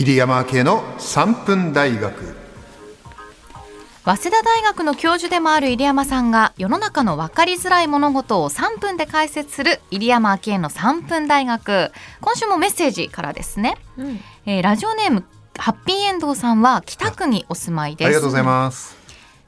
[0.00, 2.36] 入山系の3分大学。
[4.04, 11.90] 早稲田大学の教授でもある入山さんが世の中の分かりづらい物事を3分で解説する入山明恵の3分大学。
[12.20, 15.24] 今週もメッセージからですね、うん、えー、ラジオネーム
[15.56, 18.06] ハッピーエンドウさんは北区にお住まいです。
[18.06, 18.96] ありがとうございます。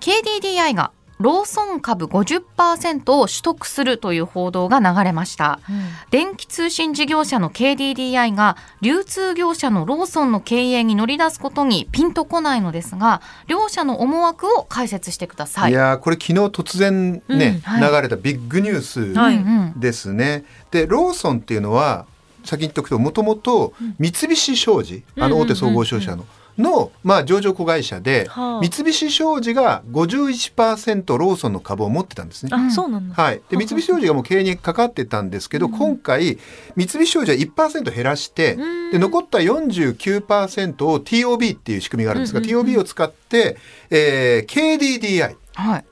[0.00, 5.76] KDDI がローソン株50%を取得するという報道が流れました、うん、
[6.10, 15.72] 電気通信事業者の KDDI が流通業者のローソンの経営に乗り出すことにピンとこないのですが両者の思惑を解説してください。
[15.72, 22.06] いやこれ昨日突然ね、うんはい、流れたビッグニュースですね、はい、でローソンっていうのは
[22.44, 26.24] 先に言っておくともともと三菱商事、あの大手総合商社の、
[26.58, 32.50] の、まあ、上場子会社で、はあ、三菱商事が51%ローソンの株を持ってたんですね。
[32.52, 36.38] あそうなんはい、で三菱商事がもう経営にかかってたんですけど、うん、今回
[36.76, 38.56] 三菱商事は1%減らして、
[38.92, 43.56] で残った49%を TOB っていう仕組みがあるんですが、うんうんうん、TOB を使って、
[43.90, 45.84] えー、KDDI、はい、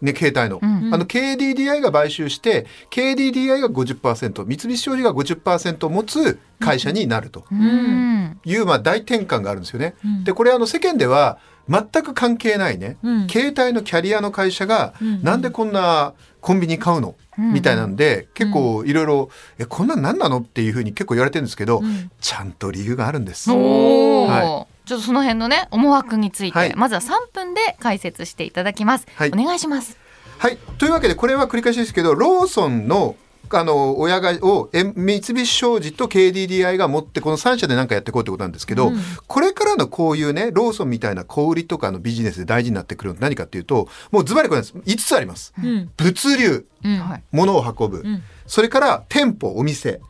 [0.00, 0.86] ね、携帯の、うん。
[0.86, 7.44] うん、あの KDDI が買収して KDDI が50%三菱商事が50%を持つ会社になると。
[8.44, 9.94] いう、まあ、大転換があるんですよね。
[10.04, 11.38] うん、でこれあの世間では
[11.68, 21.82] 全く関係ないね、うん、携帯のキャリアの会社が、なんでこんなコンビニ買うの、みたいなんで結構いろいろ「えこんなん何なの?」っていうふうに結構言われてるんですけど、
[22.20, 23.50] ちゃんと理由があるんです。
[23.50, 29.98] はいちょっとその辺のね思惑について、はい、まずは3分で解説していただきます、はい、お願いします。
[30.38, 30.56] はい。
[30.78, 33.14] というわけでこれは繰り返しですけどローソンの
[33.50, 44.74] あの親がを三菱商事と KDDI が持ってこの3社で何かやっていこうってことなんですけど、うん、これからのこういうねローソンみたいな小売りとかのビジネスで大事になってくるのは何かっていうともうズバリこれです。
[44.74, 48.04] 5つあります、うん、物流、うん、物を運ぶ、
[48.46, 50.00] それから店舗お店、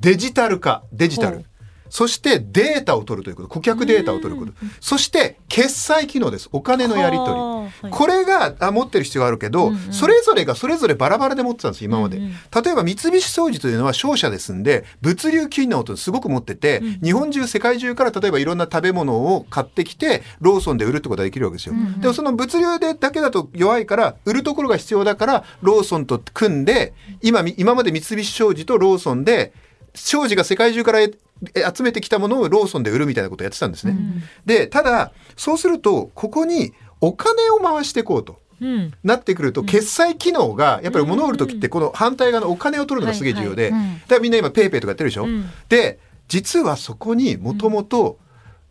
[0.00, 0.82] デジタル化。
[0.92, 1.44] デジタル
[1.94, 3.48] そしてデータを取るということ。
[3.48, 4.52] 顧客データを取ること。
[4.80, 6.48] そして決済機能です。
[6.50, 29.52] お金のやり取り、これがあ持ってる必要があるけど、うんうん、それぞれがそれぞれバラバラで持ってたんです今まで、うんうん、例えば三菱商事というのは商社ですんで物流機能とすごく持ってて、うん、日本中世界中から例えばいろんな食べ物を買ってきてローソンで売るってことができるわけですよ、うんうん、でもその物流でだけだと弱いから売るところが必要だからローソンと組んで今今まで三菱商事とローソンで
[29.94, 30.98] 商事が世界中から
[31.74, 33.92] 集めてきたものをローソンで売るみたいなことをやってたんですね。
[33.92, 38.42] うん、でただそうするとここにお金を回していこうと。
[38.60, 48.18] うん、なってくると決済機能がやっぱり物を売る時ってこの反対側のお金を取るのがすげえ重要で、だからみんな今 PayPay とかやってるでしょ、うん、で実はそこにもともと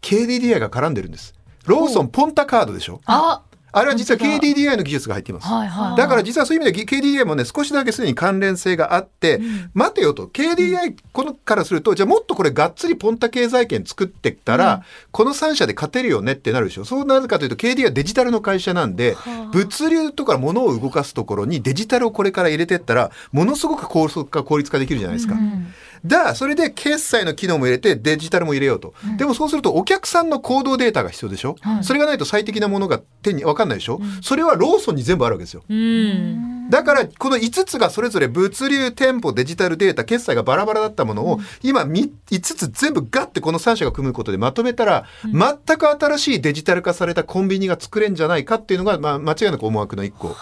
[0.00, 1.34] KDDI が絡んでるんです。
[1.66, 3.00] ローソンポンタカードでしょ？
[3.04, 3.42] あ
[3.74, 5.46] あれは実は KDDI の技術が入っています。
[5.46, 10.26] はいはい、だから実はそういう意味で KDDI もね少しだけすでに関連性があって、うん、待てよと。
[10.26, 16.84] KDDI このからするとじゃあもっとこれがっつりポンタ経済圏作ってきたら、うん、この3社で勝てるよねってなるでしょ。
[16.84, 25.34] そうなぜかというと KDDI はデジタルの会社なんで、はあ、物流とか物を動かすところにデジタルをこれから入れてったらものすごく高速化効率化できるじゃないですか。
[25.34, 25.66] うん
[26.04, 42.10] だそれで決済の機能も入れてデジタルも入れようと、うん、でもそうするとお客さんの行動データが必要でしょ、はい、それがないと最適なものが手に分かんないでしょ、うん、それはローソンに全部あるわけですよ、うん、だからこの5つがそれぞれ物流店舗デジタルデータ決済がバラバラだったものを、今5
[42.40, 50.34] つ全部ガッてこの3社が組むことでまとめたら、全く新しいデジタル化されたコンビニが作れんじゃないかっていうのが、まあ、間違いなく思惑の1個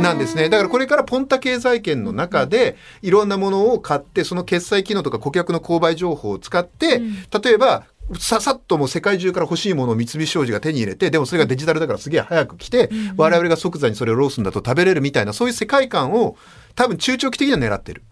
[0.00, 0.48] なんですね。
[0.48, 7.84] だからこれからポンタ経済圏の中でいろんなものを買ってその決済機能とか顧客の購買情報を使って、うん、例えば
[8.18, 16.36] ささっともう世界中から欲しいものを三菱商事が手に入れてでもそれがデジタルだからすげえ早く来て、うん、我々が即座にそれをローソンだと食べれるみたいなそういう世界観を
[16.74, 18.02] 多分中長期的には狙ってる。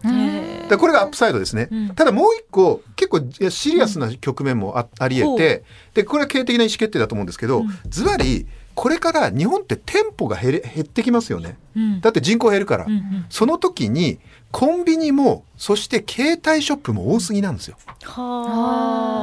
[0.69, 1.67] だこれがアップサイドですね。
[1.71, 5.63] うん、ただもう一個結構シリアスな局面もあ,、ありえて
[5.93, 14.19] でこれは経営的な意思決定だと思うんですけど、ズバリこれから日本って店舗が減れ減ってきますよね、うん、だって人口減るから、うんうん、その時に
[14.51, 17.77] コンビニもそして携帯ショップも多すぎなんですよ。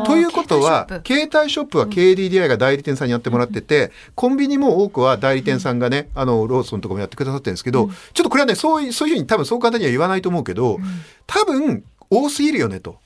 [0.07, 1.79] ということは携帯ショップ。
[1.79, 10.79] は KDDI が代理店さんにやってもらってて、うん、コンビニも多くは代理店さんがね、あのローソンとかもやってくださってるんですけど、うん、ちょっとこれはねそういうそういうふうに多分そう簡単には言わないと思うけど、
[11.27, 12.99] 多分多すぎるよねと、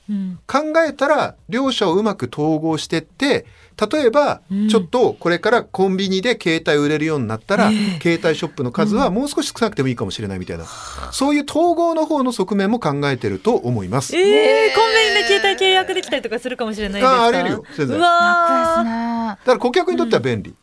[0.47, 3.45] 考えたら両者をうまく統合してって
[3.91, 7.71] 例えば、ちょっとこれからコンビニで携帯売れるようになったら、
[8.01, 10.65] 携帯ショップの数はもう少し少なくてもいいかもしれないみたいな、
[11.11, 14.15] そういう統合の方の側面も考えてると思います。
[14.15, 17.25] えー、コンビニで携帯契約できたりとかするかもしれないですか？
[17.25, 17.99] ありるよ、全然。
[17.99, 20.53] だから顧客にとっては便利。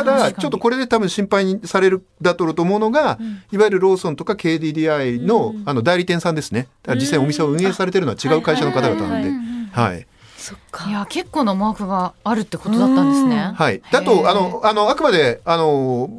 [0.00, 6.68] うんただちょっとこれで多分心配にされるだとると思うのが、うん、いわゆるローソンとか KDDI の,、あの代理店さんですね。
[6.94, 9.30] 実際お店を運営されてるのは違う会社の方々なんで、
[9.70, 10.06] はい、
[10.36, 10.88] そっか。
[10.90, 13.52] いや結構なマークがあるってことだったんですね。
[13.54, 16.10] はい、だとあのあのあくまであの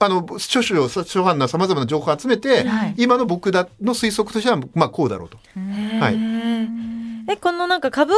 [0.00, 2.94] あの諸々諸般なさまざまな情報を集めて、はい。
[2.98, 5.38] 今の僕だの推測としてはまあこうだろうと。
[5.56, 6.18] はい。
[7.30, 8.16] えこのなんか株を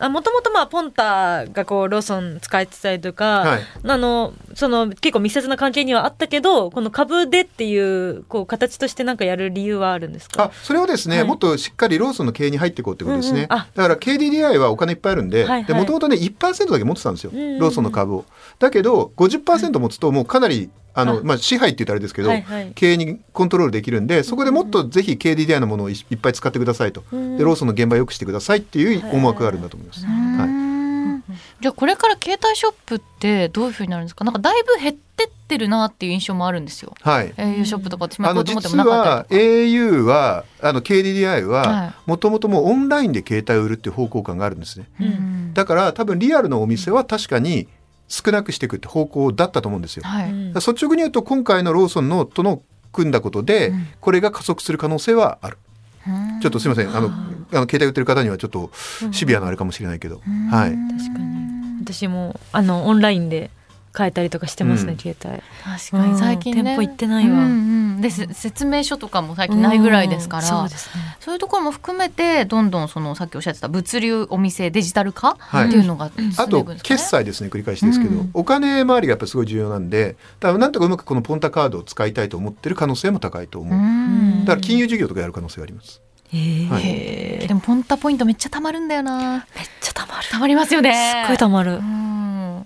[0.00, 3.60] もともとまあポンタがこうローソン使えてたりとか、はい。
[3.84, 10.44] あのその結構密接な関係にはあったけどこの株でっていうこう形としてなんかやる理由はあるんですか？
[10.44, 11.26] あそれをですね、はい。
[11.26, 13.52] もっとしっかりローソンの経営に入っていこうってことですね、うんうん。
[13.52, 13.68] あ。
[13.74, 17.58] だから KDDI はお金いっぱいあるんでもともとね1%だけ持ってたんですよ、うんうんうん。
[17.58, 18.24] ローソンの株を。
[18.58, 21.20] だけど50%持つともうかなりあの、あ。
[21.22, 22.72] まあ、支配って言ったらあれですけど、はいはい。
[22.74, 31.24] 経営にコントロールできるんでそこでもっとぜひ KDDI のものをいいっぱい使ってくださいと、うんでローソンの現場を良くしてくださいっていう思惑があるんだと思います、うーん
[31.60, 34.24] じゃあこれから携帯ショップってどういうふうになるんですか？
[34.24, 36.94] なんかだいぶ減ってってるなっていう印象もあるんですよ。
[37.00, 44.88] はい、au ショップとか私も実は au はあの KDDI ははもともともうオンラインで携帯を売るっていう方向感があるんですね。
[45.00, 45.54] うん。
[45.54, 47.68] だから多分リアルのお店は確かに
[48.08, 50.02] 少なくしていくって方向だったと思うんですよ。
[50.04, 50.52] はい、うん。
[50.54, 52.62] 率直に言うと今回のローソンのとの
[52.92, 53.86] 組んだことで、うん。
[54.00, 55.58] これが加速する可能性はある。
[56.06, 56.40] うん。
[56.40, 56.96] ちょっとすいません。
[56.96, 58.70] あのあの携帯売ってる方にはちょっと
[59.12, 60.48] シビアなあれかもしれないけど、うん。
[60.48, 60.70] はい。
[60.70, 61.82] 確かに。
[61.82, 63.50] 私もあのオンラインで
[63.98, 64.98] 買えたりとかしてますね、うん。
[64.98, 65.42] 携帯。
[65.64, 66.60] 確かに最近ね。
[66.60, 67.38] うん店舗行ってないわ。
[67.38, 70.48] うんうんでせ説明書とかも最近ないぐらいですから、うん。
[70.48, 71.16] そうですね。
[71.18, 75.66] そういうところも含めてどんどんそのさっきおっしゃってた物流お店デジタル化はい。
[75.66, 78.30] っていうのが進んでいあと決済ですね繰り返しですけど、うん。
[78.34, 84.44] お金回りがやっぱりすごい重要なんでだからなんとかうまくこのポンタカードを使いたいと思ってる可能性も高いと思う、うん。
[84.44, 86.00] だから金融事業とかやる可能性があります。
[86.30, 87.46] はい。
[87.48, 89.46] でもポンタポイントめっちゃたまるんだよな。
[89.56, 90.28] めっちゃたまる。
[90.30, 91.24] たまりますよね。
[91.24, 91.76] すっごいたまる。
[91.76, 92.17] うん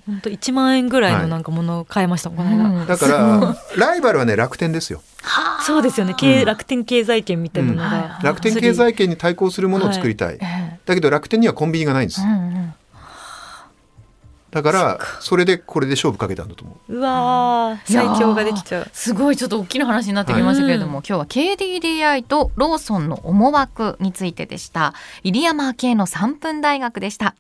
[0.07, 1.23] 本当1万円ぐらいはい。
[1.23, 2.87] のなんかものを買いました、この間、うん。
[2.87, 5.03] だからライバルはね楽天ですよ。
[5.23, 5.63] はあ。
[5.63, 7.89] そうですよね、経楽天経済圏みたいなのうん。
[7.89, 10.81] はいが、楽天経済圏に対抗するものを作りたい、ええ。
[10.85, 12.75] だけど楽天にはコンビニがないんです、うんうん。
[14.51, 16.97] だからそれでこれで勝負かけたんだと思う。
[16.97, 18.89] うわ最強ができちゃう。
[18.93, 24.95] すごいちょっと大きな話になってきましたけれども、今日は KDDI とローソンの思惑についてでした。
[25.23, 27.37] 入山系の3分大学でした